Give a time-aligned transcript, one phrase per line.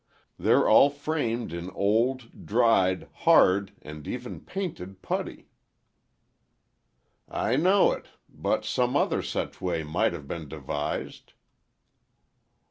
[0.39, 5.51] They're all framed in old, dried, hard, and even painted putty."
[7.29, 8.07] "I know it.
[8.27, 11.33] But some other such way might have been devised."